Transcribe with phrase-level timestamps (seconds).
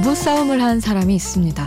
[0.00, 1.62] 부부싸움을 한 사람이 있습니다.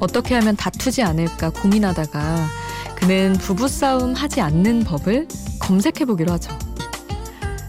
[0.00, 2.46] 어떻게 하면 다투지 않을까 고민하다가
[2.94, 5.28] 그는 부부싸움 하지 않는 법을
[5.60, 6.56] 검색해 보기로 하죠.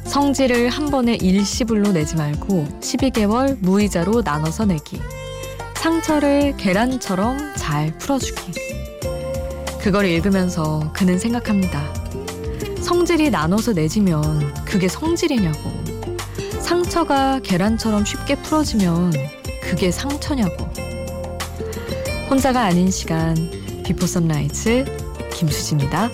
[0.05, 5.01] 성질을 한 번에 일시불로 내지 말고 12개월 무이자로 나눠서 내기.
[5.75, 8.53] 상처를 계란처럼 잘 풀어주기.
[9.81, 11.83] 그걸 읽으면서 그는 생각합니다.
[12.81, 15.69] 성질이 나눠서 내지면 그게 성질이냐고.
[16.61, 19.34] 상처가 계란처럼 쉽게 풀어지면
[19.65, 20.65] 그게 상처냐고.
[22.29, 23.35] 혼자가 아닌 시간
[23.83, 24.85] 비포 선라이즈
[25.33, 26.09] 김수지입니다.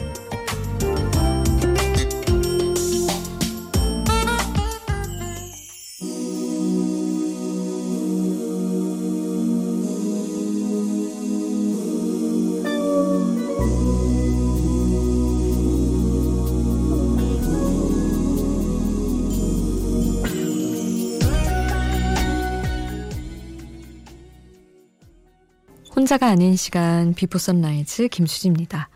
[26.12, 28.90] 혼자가 아닌 시간 Before Sunrise 김수지입니다.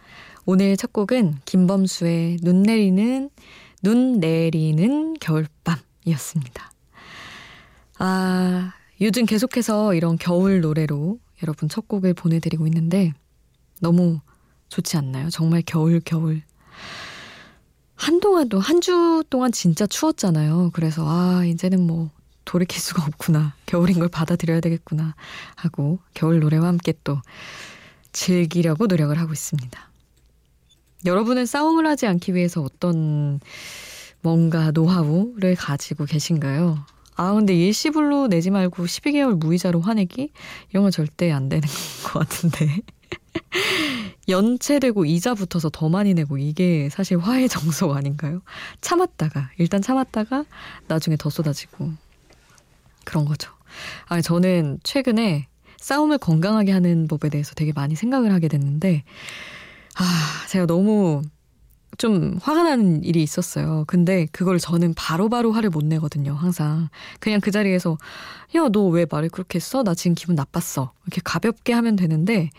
[0.45, 3.29] 오늘 첫 곡은 김범수의 눈 내리는
[3.81, 6.71] 눈 내리는 겨울밤이었습니다.
[7.99, 13.13] 아, 요즘 계속해서 이런 겨울 노래로 여러분 첫 곡을 보내드리고 있는데
[13.79, 14.19] 너무
[14.67, 15.29] 좋지 않나요?
[15.29, 16.41] 정말 겨울 겨울.
[17.95, 20.71] 한동안도 한 주 동안 진짜 추웠잖아요.
[20.73, 22.09] 그래서 아 이제는 뭐
[22.45, 23.55] 돌이킬 수가 없구나.
[23.65, 25.15] 겨울인 걸 받아들여야 되겠구나.
[25.55, 27.21] 하고 겨울 노래와 함께 또
[28.11, 29.89] 즐기려고 노력을 하고 있습니다.
[31.05, 33.39] 여러분은 싸움을 하지 않기 위해서 어떤
[34.21, 36.83] 뭔가 노하우를 가지고 계신가요?
[37.17, 40.31] 아, 근데 일시불로 내지 말고 12개월 무이자로 화내기?
[40.69, 41.67] 이런 건 절대 안 되는
[42.03, 42.81] 것 같은데.
[44.27, 48.41] 연체되고 이자 붙어서 더 많이 내고 이게 사실 화해 정석 아닌가요?
[48.81, 50.45] 참았다가, 일단 참았다가
[50.87, 51.91] 나중에 더 쏟아지고.
[53.05, 53.51] 그런 거죠.
[54.07, 59.03] 아, 저는 최근에 싸움을 건강하게 하는 법에 대해서 되게 많이 생각을 하게 됐는데,
[59.97, 60.03] 아,
[60.49, 61.21] 제가 너무
[61.97, 63.85] 좀 화가 나는 일이 있었어요.
[63.87, 66.89] 근데 그걸 저는 바로바로 바로 화를 못 내거든요, 항상.
[67.19, 67.97] 그냥 그 자리에서,
[68.55, 69.83] 야, 너 왜 말을 그렇게 했어?
[69.83, 70.91] 나 지금 기분 나빴어.
[71.05, 72.49] 이렇게 가볍게 하면 되는데,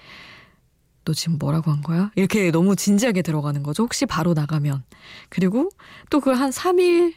[1.05, 2.11] 너 지금 뭐라고 한 거야?
[2.17, 3.83] 이렇게 너무 진지하게 들어가는 거죠.
[3.85, 4.83] 혹시 바로 나가면.
[5.29, 5.69] 그리고
[6.11, 7.15] 또 그걸 한 3일,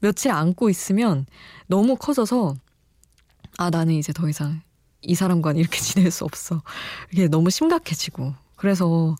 [0.00, 1.26] 며칠 안고 있으면
[1.66, 2.54] 너무 커져서
[3.58, 4.60] 아, 나는 이제 더 이상
[5.02, 6.62] 이 사람과는 이렇게 지낼 수 없어.
[7.12, 8.34] 이게 너무 심각해지고.
[8.56, 9.16] 그래서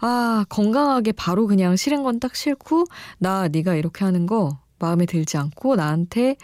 [0.00, 2.84] 아, 건강하게 바로 그냥 싫은 건 딱 싫고
[3.18, 6.36] 나 네가 이렇게 하는 거 마음에 들지 않고 나한테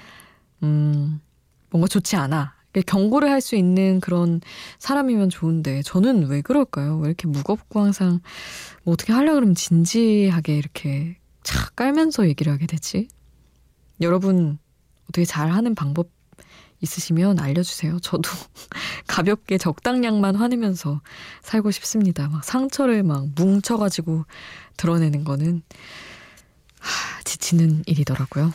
[0.62, 1.20] 음,
[1.70, 2.54] 뭔가 좋지 않아.
[2.86, 4.40] 경고를 할 수 있는 그런
[4.78, 6.98] 사람이면 좋은데 저는 왜 그럴까요?
[6.98, 8.20] 왜 이렇게 무겁고 항상
[8.84, 13.08] 뭐 어떻게 하려 그러면 진지하게 이렇게 착 깔면서 얘기를 하게 되지?
[14.00, 14.58] 여러분
[15.08, 16.08] 어떻게 잘 하는 방법
[16.80, 18.00] 있으시면 알려주세요.
[18.00, 18.30] 저도
[19.06, 21.00] 가볍게 적당량만 화내면서
[21.42, 22.28] 살고 싶습니다.
[22.28, 24.24] 막 상처를 막 뭉쳐가지고
[24.76, 25.62] 드러내는 거는
[26.80, 28.52] 하, 지치는 일이더라고요.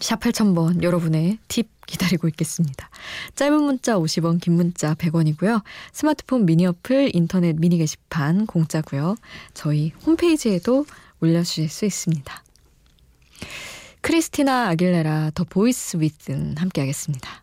[0.00, 2.90] 샵 8000번 여러분의 팁 기다리고 있겠습니다.
[3.34, 5.62] 짧은 문자 50원, 긴 문자 100원이고요.
[5.92, 9.16] 스마트폰 미니 어플, 인터넷 미니 게시판 공짜고요.
[9.54, 10.84] 저희 홈페이지에도
[11.20, 12.42] 올려주실 수 있습니다.
[14.06, 17.42] 크리스티나 아길레라 The Voice Within 함께 하겠습니다.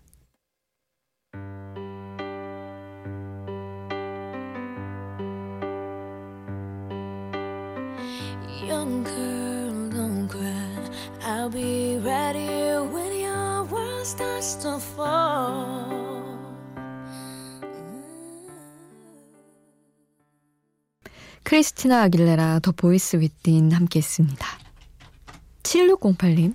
[8.65, 10.89] Young girl, don't cry.
[11.25, 15.83] I'll be ready when your world starts to fall.
[21.43, 24.62] 크리스티나 아길레라 The Voice Within 함께 했습니다.
[25.73, 26.53] 7608님.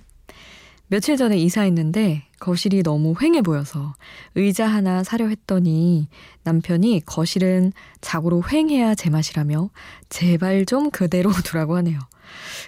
[0.87, 3.93] 며칠 전에 이사했는데 거실이 너무 휑해 보여서
[4.33, 6.07] 의자 하나 사려 했더니
[6.43, 7.71] 남편이 거실은
[8.01, 9.69] 자고로 휑해야 제맛이라며
[10.07, 11.99] 제발 좀 그대로 두라고 하네요.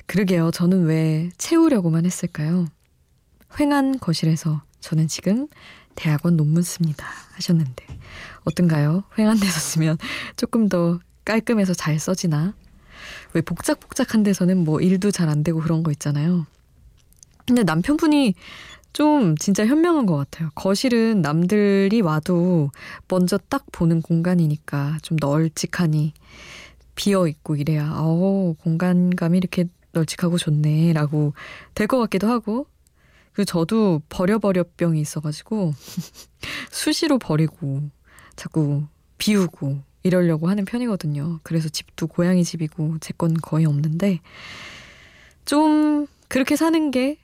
[0.05, 0.51] 그러게요.
[0.51, 2.67] 저는 왜 채우려고만 했을까요?
[3.49, 5.47] 휑한 거실에서 저는 지금
[5.95, 7.07] 대학원 논문 씁니다.
[7.33, 7.85] 하셨는데
[8.43, 9.03] 어떤가요?
[9.15, 9.97] 휑한 데서 쓰면
[10.35, 12.53] 조금 더 깔끔해서 잘 써지나?
[13.33, 16.45] 왜 복작복작한 데서는 뭐 일도 잘 안 되고 그런 거 있잖아요.
[17.45, 18.35] 근데 남편분이
[18.93, 20.49] 좀 진짜 현명한 것 같아요.
[20.55, 22.71] 거실은 남들이 와도
[23.07, 26.13] 먼저 딱 보는 공간이니까 좀 널찍하니
[26.95, 31.33] 비어 있고 이래야 어 공간감이 이렇게 널찍하고 좋네라고
[31.73, 32.67] 될 것 같기도 하고
[33.33, 35.73] 그 저도 버려버려 병이 있어가지고
[36.71, 37.81] 수시로 버리고
[38.35, 38.83] 자꾸
[39.17, 41.39] 비우고 이러려고 하는 편이거든요.
[41.43, 44.19] 그래서 집도 고양이 집이고 제 건 거의 없는데
[45.45, 47.17] 좀 그렇게 사는 게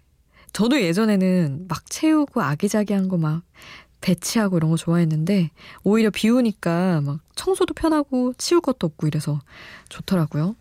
[0.54, 3.44] 저도 예전에는 막 채우고 아기자기한 거 막
[4.02, 5.50] 배치하고 이런 거 좋아했는데
[5.84, 9.42] 오히려 비 오니까 막 청소도 편하고 치울 것도 없고 이래서
[9.90, 10.56] 좋더라고요.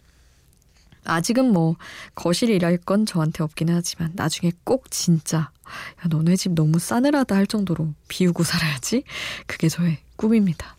[1.04, 1.76] 아직은 뭐
[2.14, 7.92] 거실이랄 건 저한테 없기는 하지만 나중에 꼭 진짜 야 너네 집 너무 싸늘하다 할 정도로
[8.08, 9.04] 비우고 살아야지
[9.46, 10.75] 그게 저의 꿈입니다.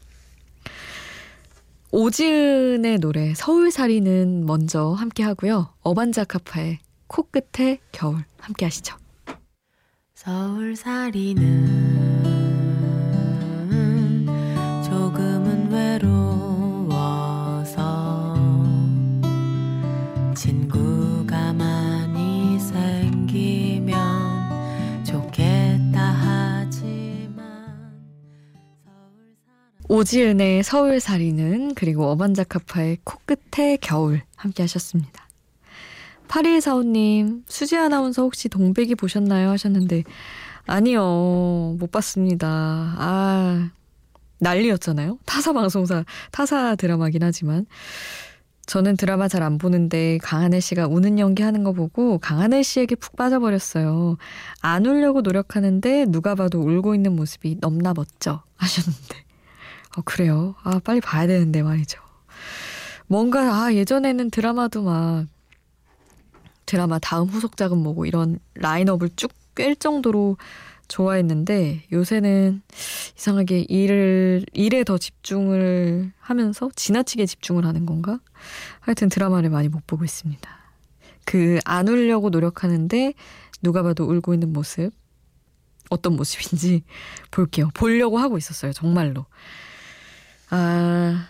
[1.91, 5.73] 오지은의 노래 서울살이는 먼저 함께 하고요.
[5.81, 8.95] 어반자카파의 코끝에 겨울 함께 하시죠.
[10.15, 11.96] 서울살이는
[29.89, 35.27] 오지은의 서울살이는 그리고 어반자카파의 코끝에 겨울 함께 하셨습니다.
[36.27, 39.49] 8145님, 수지 아나운서 혹시 동백이 보셨나요?
[39.51, 40.03] 하셨는데,
[40.65, 42.47] 아니요, 못 봤습니다.
[42.49, 43.69] 아,
[44.39, 45.19] 난리였잖아요.
[45.25, 47.65] 타사 방송사, 타사 드라마긴 하지만.
[48.65, 54.17] 저는 드라마 잘 안 보는데 강하늘 씨가 우는 연기하는 거 보고 강하늘 씨에게 푹 빠져버렸어요.
[54.59, 59.26] 안 울려고 노력하는데 누가 봐도 울고 있는 모습이 넘나 멋져 하셨는데.
[59.97, 60.55] 어, 그래요.
[60.63, 61.99] 아, 빨리 봐야 되는데 말이죠.
[63.07, 65.25] 뭔가, 아, 예전에는 드라마도 막
[66.65, 70.37] 드라마 다음 후속작은 뭐고 이런 라인업을 쭉 꿰 정도로
[70.87, 72.61] 좋아했는데 요새는
[73.17, 78.19] 이상하게 일을 일에 더 집중을 하면서 지나치게 집중을 하는 건가?
[78.79, 80.47] 하여튼 드라마를 많이 못 보고 있습니다.
[81.25, 83.13] 그 안 울려고 노력하는데
[83.63, 84.91] 누가 봐도 울고 있는 모습
[85.89, 86.83] 어떤 모습인지
[87.31, 87.69] 볼게요.
[87.73, 88.73] 보려고 하고 있었어요.
[88.73, 89.25] 정말로.
[90.49, 91.27] 아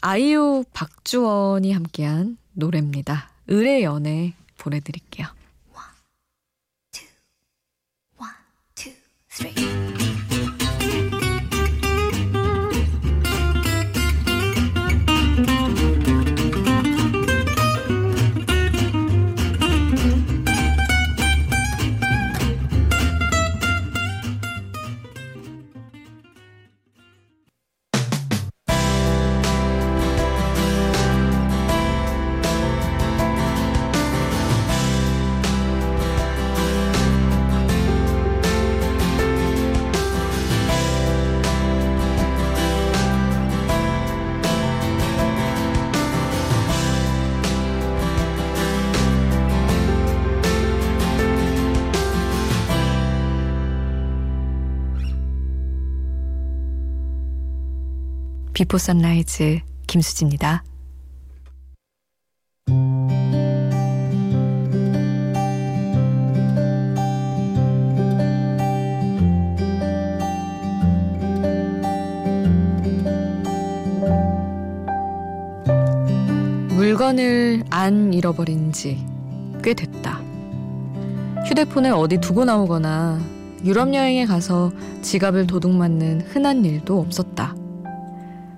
[0.00, 3.30] 아이유 박주원이 함께한 노래입니다.
[3.50, 5.26] 을의 연애 보내드릴게요.
[58.54, 60.64] 비포 선라이즈 김수지입니다.
[76.76, 79.14] 물건을 안 잃어버린 지
[79.64, 80.20] 꽤 됐다.
[81.48, 83.18] 휴대폰을 어디 두고 나오거나
[83.64, 87.54] 유럽 여행에 가서 지갑을 도둑맞는 흔한 일도 없었다.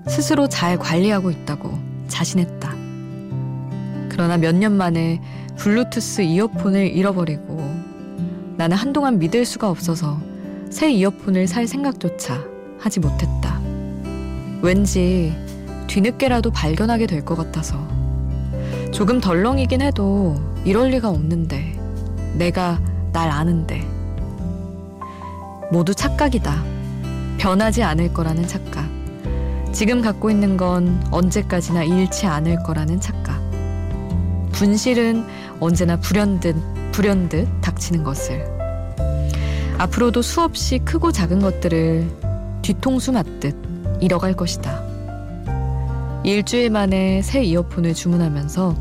[0.09, 2.75] 스스로 잘 관리하고 있다고 자신했다.
[4.09, 5.21] 그러나 몇 년 만에
[5.57, 7.57] 블루투스 이어폰을 잃어버리고
[8.57, 10.19] 나는 한동안 믿을 수가 없어서
[10.71, 12.43] 새 이어폰을 살 생각조차
[12.79, 13.61] 하지 못했다.
[14.63, 15.35] 왠지
[15.87, 17.77] 뒤늦게라도 발견하게 될 것 같아서
[18.93, 21.79] 조금 덜렁이긴 해도 이럴 리가 없는데
[22.35, 22.81] 내가
[23.13, 23.87] 날 아는데
[25.71, 26.65] 모두 착각이다.
[27.39, 28.96] 변하지 않을 거라는 착각.
[29.77, 33.43] 지금 갖고 있는 건 언제까지나 잃지 않을 거라는 착각.
[34.53, 35.23] 분실은
[35.61, 36.57] 언제나 불현듯,
[36.93, 38.43] 불현듯 닥치는 것을.
[39.77, 42.11] 앞으로도 수없이 크고 작은 것들을
[42.63, 43.55] 뒤통수 맞듯
[44.01, 44.83] 잃어갈 것이다.
[46.25, 48.75] 일주일 만에 새 이어폰을 주문하면서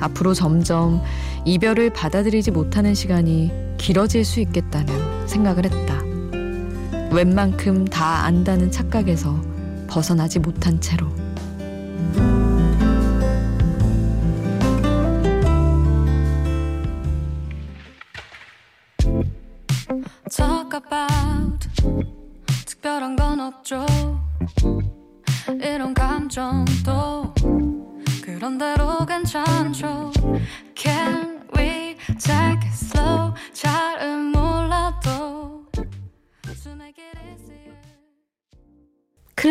[0.00, 1.02] 앞으로 점점
[1.44, 6.02] 이별을 받아들이지 못하는 시간이 길어질 수 있겠다는 생각을 했다.
[7.14, 9.55] 웬만큼 다 안다는 착각에서
[9.96, 11.06] 벗어나지 못한 채로.
[22.66, 23.86] 특별한 건 없죠.
[25.62, 27.32] 이런 감정도
[28.22, 30.12] 그런 대로 괜찮죠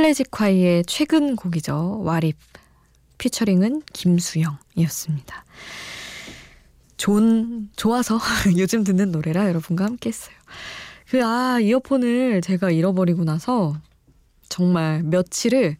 [0.05, 2.01] 클래식화이의 최근 곡이죠.
[2.03, 2.37] 와립.
[3.17, 5.45] 피처링은 김수영이었습니다.
[6.97, 8.19] 좋은, 좋아서
[8.57, 10.35] 요즘 듣는 노래라 여러분과 함께 했어요.
[11.09, 13.75] 그, 아, 이어폰을 제가 잃어버리고 나서
[14.47, 15.77] 정말 며칠을,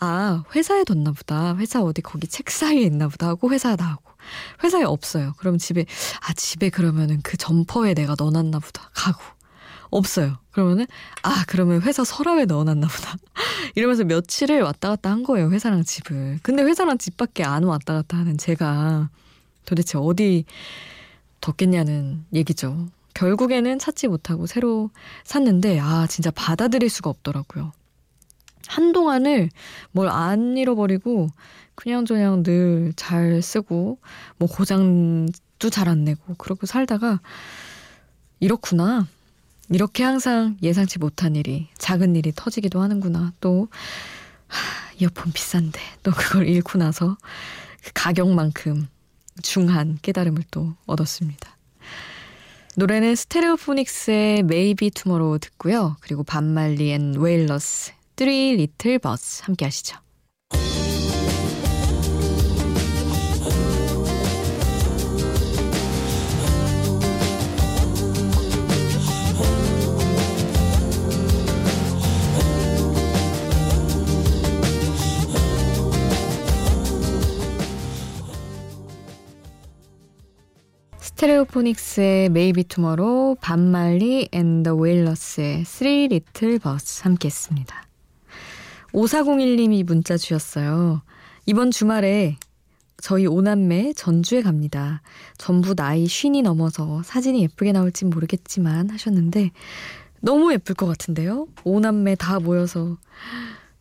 [0.00, 1.56] 아, 회사에 뒀나 보다.
[1.56, 4.12] 회사 어디 거기 책 사이에 있나 보다 하고 회사 나오고.
[4.64, 5.32] 회사에 없어요.
[5.38, 5.86] 그럼 집에,
[6.20, 8.90] 아, 집에 그러면은 그 점퍼에 내가 넣어놨나 보다.
[8.92, 9.22] 가고.
[9.98, 10.38] 없어요.
[10.50, 10.86] 그러면은,
[11.22, 13.16] 아, 그러면 회사 서랍에 넣어놨나 보다.
[13.76, 15.50] 이러면서 며칠을 왔다 갔다 한 거예요.
[15.50, 16.40] 회사랑 집을.
[16.42, 19.10] 근데 회사랑 집밖에 안 왔다 갔다 하는 제가
[19.66, 20.44] 도대체 어디
[21.40, 22.88] 뒀겠냐는 얘기죠.
[23.14, 24.90] 결국에는 찾지 못하고 새로
[25.24, 27.72] 샀는데, 아, 진짜 받아들일 수가 없더라고요.
[28.68, 29.50] 한동안을
[29.92, 31.28] 뭘 안 잃어버리고,
[31.74, 33.98] 그냥저냥 늘 잘 쓰고,
[34.38, 37.20] 뭐 고장도 잘 안 내고, 그러고 살다가,
[38.40, 39.06] 이렇구나.
[39.74, 43.32] 이렇게 항상 예상치 못한 일이, 작은 일이 터지기도 하는구나.
[43.40, 43.68] 또,
[44.46, 44.58] 하,
[44.98, 47.16] 이어폰 비싼데, 또 그걸 잃고 나서
[47.82, 48.86] 그 가격만큼
[49.42, 51.56] 중한 깨달음을 또 얻었습니다.
[52.76, 55.96] 노래는 스테레오포닉스의 Maybe Tomorrow 듣고요.
[56.00, 60.01] 그리고 밥 말리 앤 웨일러스 Three Little Birds 함께 하시죠.
[81.22, 87.86] 스테레오포닉스의 Maybe Tomorrow, 밥 말리 앤 더 웨일러스의 Three Little Birds 함께 했습니다.
[88.92, 91.02] 5401님이 문자 주셨어요.
[91.46, 92.38] 이번 주말에
[92.96, 95.00] 저희 오남매 전주에 갑니다.
[95.38, 99.52] 전부 나이 쉰이 넘어서 사진이 예쁘게 나올진 모르겠지만 하셨는데
[100.20, 101.46] 너무 예쁠 것 같은데요?
[101.62, 102.98] 오남매 다 모여서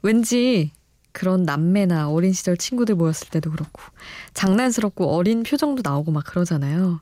[0.03, 0.71] 왠지
[1.11, 3.81] 그런 남매나 어린 시절 친구들 모였을 때도 그렇고
[4.33, 7.01] 장난스럽고 어린 표정도 나오고 막 그러잖아요.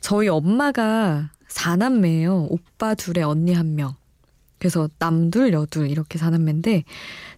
[0.00, 2.48] 저희 엄마가 사남매예요.
[2.50, 3.94] 오빠 둘에 언니 한 명.
[4.58, 6.84] 그래서 남둘 여둘 이렇게 사남매인데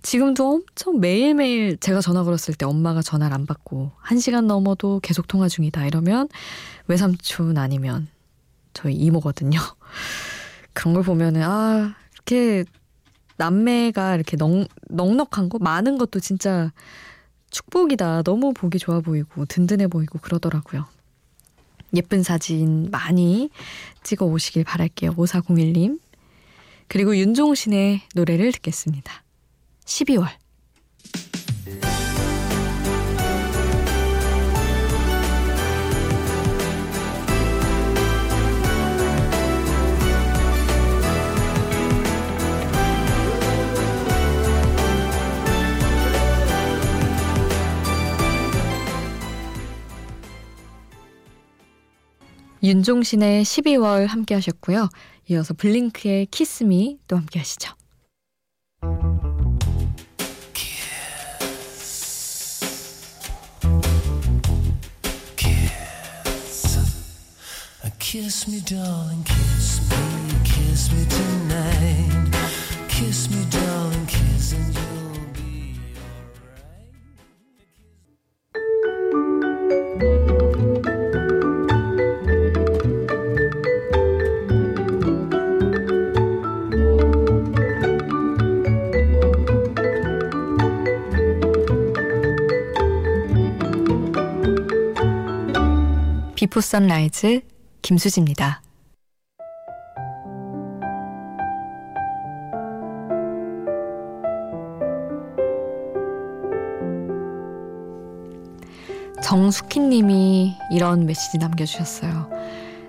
[0.03, 5.27] 지금도 엄청 매일매일 제가 전화 걸었을 때 엄마가 전화를 안 받고 한 시간 넘어도 계속
[5.27, 6.29] 통화 중이다 이러면
[6.87, 8.09] 외삼촌 아니면
[8.73, 9.59] 저희 이모거든요.
[10.73, 12.65] 그런 걸 보면은 아 이렇게
[13.39, 16.73] 남매가 이렇게 넉, 넉넉한 거 많은 것도 진짜
[17.51, 18.23] 축복이다.
[18.23, 20.87] 너무 보기 좋아 보이고 든든해 보이고 그러더라고요.
[21.95, 23.49] 예쁜 사진 많이
[24.03, 25.15] 찍어 오시길 바랄게요.
[25.15, 25.99] 5401님.
[26.89, 29.23] 그리고 윤종신의 노래를 듣겠습니다.
[29.85, 30.29] 12월.
[52.69, 54.91] 윤종신의 12월 함께 하셨고요.
[55.31, 57.73] 이어서 블링크의 키스미 또 함께 하시죠.
[68.01, 69.97] Kiss me, darling, kiss me,
[70.43, 72.33] kiss me tonight.
[72.89, 73.78] Kiss me, darling,
[96.59, 97.41] Before Sunrise
[97.83, 98.63] 김수지입니다.
[109.23, 112.29] 정숙희 님이 이런 메시지 남겨주셨어요.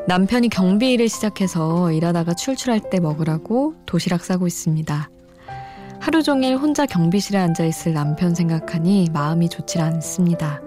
[0.07, 5.09] 남편이 경비 일을 시작해서 일하다가 출출할 때 먹으라고 도시락 싸고 있습니다.
[5.99, 10.59] 하루 종일 혼자 경비실에 앉아 있을 남편 생각하니 마음이 좋질 않습니다.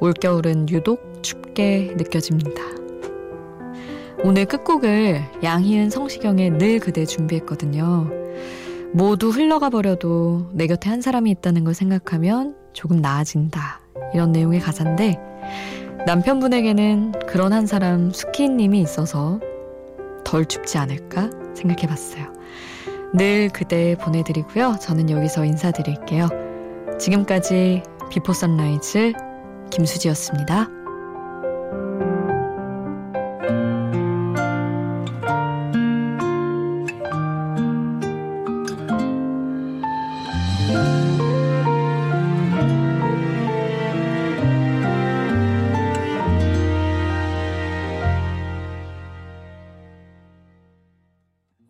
[0.00, 2.62] 올겨울은 유독 춥게 느껴집니다.
[4.22, 8.10] 오늘 끝곡을 양희은 성시경의 늘 그대 준비했거든요.
[8.92, 13.80] 모두 흘러가 버려도 내 곁에 한 사람이 있다는 걸 생각하면 조금 나아진다.
[14.12, 15.18] 이런 내용의 가사인데
[16.06, 19.40] 남편분에게는 그런 한 사람 수키님이 있어서
[20.24, 22.32] 덜 춥지 않을까 생각해 봤어요.
[23.14, 24.76] 늘 그대 보내드리고요.
[24.80, 26.28] 저는 여기서 인사드릴게요.
[26.98, 29.12] 지금까지 비포 선라이즈
[29.70, 30.79] 김수지였습니다.